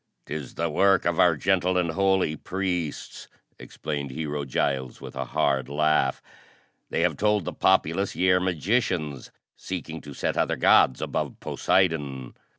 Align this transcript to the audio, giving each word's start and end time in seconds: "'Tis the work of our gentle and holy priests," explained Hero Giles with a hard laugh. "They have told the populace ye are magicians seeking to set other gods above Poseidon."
"'Tis 0.25 0.55
the 0.55 0.67
work 0.67 1.05
of 1.05 1.19
our 1.19 1.35
gentle 1.37 1.77
and 1.77 1.91
holy 1.91 2.35
priests," 2.35 3.27
explained 3.59 4.09
Hero 4.09 4.45
Giles 4.45 4.99
with 4.99 5.15
a 5.15 5.25
hard 5.25 5.69
laugh. 5.69 6.23
"They 6.89 7.01
have 7.01 7.15
told 7.17 7.45
the 7.45 7.53
populace 7.53 8.15
ye 8.15 8.31
are 8.31 8.39
magicians 8.39 9.29
seeking 9.55 10.01
to 10.01 10.15
set 10.15 10.37
other 10.37 10.55
gods 10.55 11.03
above 11.03 11.39
Poseidon." 11.39 12.33